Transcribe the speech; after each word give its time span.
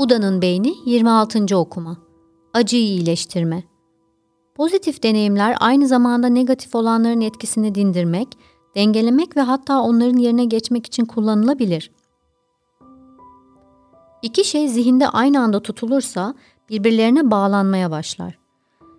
Buda'nın 0.00 0.42
beyni 0.42 0.74
26. 0.86 1.56
okuma. 1.56 1.96
Acıyı 2.54 2.82
iyileştirme. 2.82 3.62
Pozitif 4.54 5.02
deneyimler 5.02 5.56
aynı 5.60 5.88
zamanda 5.88 6.26
negatif 6.26 6.74
olanların 6.74 7.20
etkisini 7.20 7.74
dindirmek, 7.74 8.28
dengelemek 8.76 9.36
ve 9.36 9.40
hatta 9.40 9.80
onların 9.80 10.18
yerine 10.18 10.44
geçmek 10.44 10.86
için 10.86 11.04
kullanılabilir. 11.04 11.90
İki 14.22 14.44
şey 14.44 14.68
zihinde 14.68 15.08
aynı 15.08 15.40
anda 15.40 15.60
tutulursa 15.60 16.34
birbirlerine 16.68 17.30
bağlanmaya 17.30 17.90
başlar. 17.90 18.38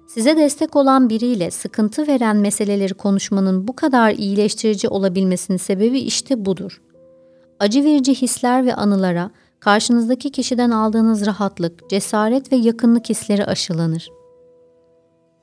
Size 0.07 0.37
destek 0.37 0.75
olan 0.75 1.09
biriyle 1.09 1.51
sıkıntı 1.51 2.07
veren 2.07 2.37
meseleleri 2.37 2.93
konuşmanın 2.93 3.67
bu 3.67 3.75
kadar 3.75 4.11
iyileştirici 4.11 4.87
olabilmesinin 4.87 5.57
sebebi 5.57 5.99
işte 5.99 6.45
budur. 6.45 6.81
Acı 7.59 7.83
verici 7.83 8.15
hisler 8.15 8.65
ve 8.65 8.75
anılara 8.75 9.31
karşınızdaki 9.61 10.31
kişiden 10.31 10.71
aldığınız 10.71 11.25
rahatlık, 11.25 11.89
cesaret 11.89 12.51
ve 12.51 12.55
yakınlık 12.55 13.09
hisleri 13.09 13.45
aşılanır. 13.45 14.09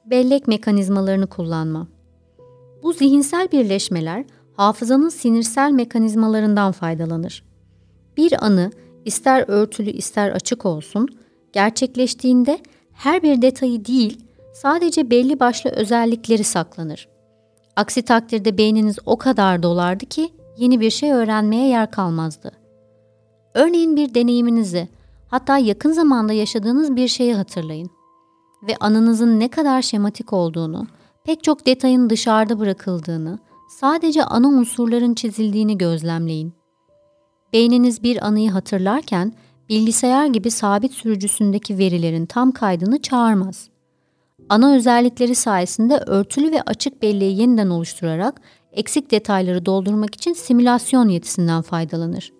Bellek 0.06 0.48
mekanizmalarını 0.48 1.26
kullanma. 1.26 1.88
Bu 2.82 2.92
zihinsel 2.92 3.52
birleşmeler 3.52 4.24
hafızanın 4.56 5.08
sinirsel 5.08 5.70
mekanizmalarından 5.70 6.72
faydalanır. 6.72 7.44
Bir 8.16 8.44
anı 8.44 8.70
ister 9.04 9.44
örtülü 9.48 9.90
ister 9.90 10.30
açık 10.30 10.66
olsun, 10.66 11.08
gerçekleştiğinde 11.52 12.58
her 12.92 13.22
bir 13.22 13.42
detayı 13.42 13.84
değil, 13.84 14.24
sadece 14.54 15.10
belli 15.10 15.40
başlı 15.40 15.70
özellikleri 15.70 16.44
saklanır. 16.44 17.08
Aksi 17.76 18.02
takdirde 18.02 18.58
beyniniz 18.58 18.98
o 19.06 19.16
kadar 19.16 19.62
dolardı 19.62 20.06
ki 20.06 20.32
yeni 20.56 20.80
bir 20.80 20.90
şey 20.90 21.12
öğrenmeye 21.12 21.68
yer 21.68 21.90
kalmazdı. 21.90 22.67
Örneğin 23.58 23.96
bir 23.96 24.14
deneyiminizi, 24.14 24.88
hatta 25.28 25.58
yakın 25.58 25.92
zamanda 25.92 26.32
yaşadığınız 26.32 26.96
bir 26.96 27.08
şeyi 27.08 27.34
hatırlayın 27.34 27.90
ve 28.62 28.76
anınızın 28.80 29.40
ne 29.40 29.48
kadar 29.48 29.82
şematik 29.82 30.32
olduğunu, 30.32 30.86
pek 31.24 31.44
çok 31.44 31.66
detayın 31.66 32.10
dışarıda 32.10 32.58
bırakıldığını, 32.58 33.38
sadece 33.80 34.24
ana 34.24 34.48
unsurların 34.48 35.14
çizildiğini 35.14 35.78
gözlemleyin. 35.78 36.52
Beyniniz 37.52 38.02
bir 38.02 38.26
anıyı 38.26 38.50
hatırlarken 38.50 39.32
bilgisayar 39.68 40.26
gibi 40.26 40.50
sabit 40.50 40.92
sürücüsündeki 40.92 41.78
verilerin 41.78 42.26
tam 42.26 42.52
kaydını 42.52 43.02
çağırmaz. 43.02 43.68
Ana 44.48 44.74
özellikleri 44.74 45.34
sayesinde 45.34 45.96
örtülü 46.06 46.52
ve 46.52 46.62
açık 46.62 47.02
belleği 47.02 47.40
yeniden 47.40 47.70
oluşturarak 47.70 48.40
eksik 48.72 49.10
detayları 49.10 49.66
doldurmak 49.66 50.14
için 50.14 50.32
simülasyon 50.32 51.08
yetisinden 51.08 51.62
faydalanır. 51.62 52.37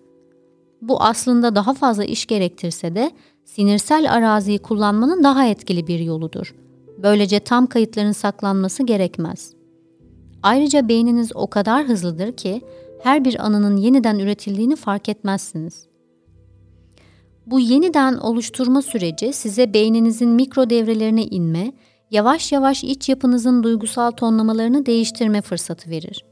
Bu 0.81 1.01
aslında 1.01 1.55
daha 1.55 1.73
fazla 1.73 2.03
iş 2.03 2.25
gerektirse 2.25 2.95
de 2.95 3.11
sinirsel 3.45 4.13
araziyi 4.13 4.59
kullanmanın 4.59 5.23
daha 5.23 5.45
etkili 5.45 5.87
bir 5.87 5.99
yoludur. 5.99 6.55
Böylece 7.03 7.39
tam 7.39 7.67
kayıtların 7.67 8.11
saklanması 8.11 8.83
gerekmez. 8.83 9.53
Ayrıca 10.43 10.87
beyniniz 10.87 11.31
o 11.35 11.47
kadar 11.47 11.85
hızlıdır 11.85 12.31
ki 12.31 12.61
her 13.03 13.25
bir 13.25 13.45
anının 13.45 13.77
yeniden 13.77 14.19
üretildiğini 14.19 14.75
fark 14.75 15.09
etmezsiniz. 15.09 15.87
Bu 17.45 17.59
yeniden 17.59 18.17
oluşturma 18.17 18.81
süreci 18.81 19.33
size 19.33 19.73
beyninizin 19.73 20.29
mikro 20.29 20.69
devrelerine 20.69 21.23
inme, 21.23 21.73
yavaş 22.11 22.51
yavaş 22.51 22.83
iç 22.83 23.09
yapınızın 23.09 23.63
duygusal 23.63 24.11
tonlamalarını 24.11 24.85
değiştirme 24.85 25.41
fırsatı 25.41 25.89
verir. 25.89 26.25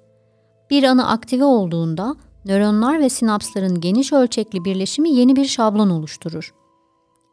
Bir 0.70 0.84
anı 0.84 1.08
aktive 1.08 1.44
olduğunda 1.44 2.16
nöronlar 2.48 3.00
ve 3.00 3.10
sinapsların 3.10 3.82
geniş 3.82 4.14
ölçekli 4.14 4.66
birleşimi 4.66 5.10
yeni 5.10 5.36
bir 5.36 5.46
şablon 5.46 5.90
oluşturur. 5.90 6.54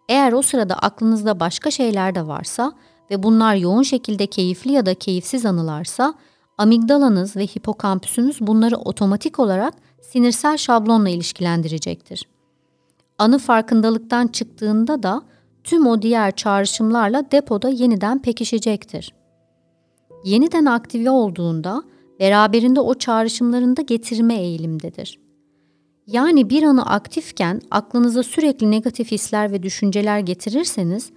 Eğer 0.09 0.33
o 0.33 0.43
sırada 0.43 0.75
aklınızda 0.75 1.41
başka 1.41 1.71
şeyler 1.71 2.15
de 2.15 2.27
varsa 2.27 2.73
ve 3.11 3.23
bunlar 3.23 3.55
yoğun 3.55 3.83
şekilde 3.83 4.27
keyifli 4.27 4.73
ya 4.73 4.87
da 4.87 4.95
keyifsiz 4.95 5.47
anılarsa, 5.47 6.15
amigdalanız 6.59 7.37
ve 7.37 7.47
hipokampüsünüz 7.47 8.41
bunları 8.41 8.77
otomatik 8.77 9.39
olarak 9.39 9.75
sinirsel 10.03 10.57
şablonla 10.57 11.09
ilişkilendirecektir. 11.09 12.29
Anı 13.19 13.39
farkındalıktan 13.39 14.27
çıktığında 14.27 15.03
da 15.03 15.23
tüm 15.65 15.87
o 15.87 16.03
diğer 16.03 16.37
çağrışımlarla 16.37 17.31
depoda 17.31 17.69
yeniden 17.69 18.23
pekişecektir. 18.23 19.15
Yeniden 20.25 20.65
aktive 20.65 21.11
olduğunda 21.11 21.83
beraberinde 22.21 22.81
o 22.81 22.95
çağrışımlarını 22.95 23.77
da 23.77 23.83
getirme 23.83 24.35
eğilimdedir. 24.35 25.19
Yani 26.07 26.51
bir 26.51 26.63
anı 26.63 26.87
aktifken 26.87 27.61
aklınıza 27.71 28.23
sürekli 28.23 28.71
negatif 28.71 29.11
hisler 29.11 29.53
ve 29.53 29.63
düşünceler 29.63 30.19
getirirseniz 30.19 31.11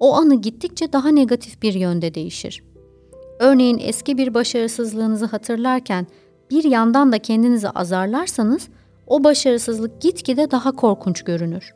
o 0.00 0.14
anı 0.14 0.34
gittikçe 0.34 0.92
daha 0.92 1.08
negatif 1.08 1.62
bir 1.62 1.74
yönde 1.74 2.14
değişir. 2.14 2.62
Örneğin 3.38 3.78
eski 3.82 4.18
bir 4.18 4.34
başarısızlığınızı 4.34 5.26
hatırlarken 5.26 6.06
bir 6.50 6.64
yandan 6.64 7.12
da 7.12 7.18
kendinizi 7.18 7.70
azarlarsanız 7.70 8.68
o 9.06 9.24
başarısızlık 9.24 10.00
gitgide 10.00 10.50
daha 10.50 10.72
korkunç 10.72 11.22
görünür. 11.22 11.74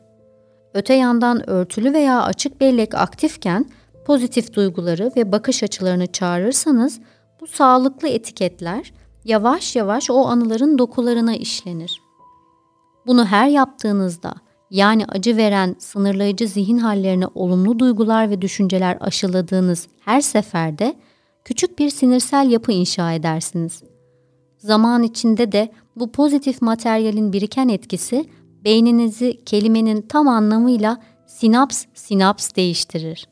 Öte 0.73 0.93
yandan 0.93 1.49
örtülü 1.49 1.93
veya 1.93 2.23
açık 2.23 2.61
bellek 2.61 2.95
aktifken 2.95 3.65
pozitif 4.05 4.53
duyguları 4.53 5.11
ve 5.15 5.31
bakış 5.31 5.63
açılarını 5.63 6.07
çağırırsanız 6.07 6.99
bu 7.41 7.47
sağlıklı 7.47 8.07
etiketler 8.07 8.93
yavaş 9.25 9.75
yavaş 9.75 10.09
o 10.09 10.25
anıların 10.25 10.77
dokularına 10.77 11.35
işlenir. 11.35 12.01
Bunu 13.07 13.25
her 13.25 13.47
yaptığınızda 13.47 14.33
yani 14.71 15.05
acı 15.05 15.37
veren 15.37 15.75
sınırlayıcı 15.79 16.47
zihin 16.47 16.77
hallerine 16.77 17.27
olumlu 17.35 17.79
duygular 17.79 18.29
ve 18.29 18.41
düşünceler 18.41 18.97
aşıladığınız 19.01 19.87
her 19.99 20.21
seferde 20.21 20.95
küçük 21.45 21.79
bir 21.79 21.89
sinirsel 21.89 22.49
yapı 22.51 22.71
inşa 22.71 23.13
edersiniz. 23.13 23.83
Zaman 24.57 25.03
içinde 25.03 25.51
de 25.51 25.71
bu 25.95 26.11
pozitif 26.11 26.61
materyalin 26.61 27.33
biriken 27.33 27.69
etkisi 27.69 28.25
beyninizi 28.63 29.45
kelimenin 29.45 30.01
tam 30.01 30.27
anlamıyla 30.27 31.01
sinaps 31.27 31.85
sinaps 31.93 32.55
değiştirir. 32.55 33.27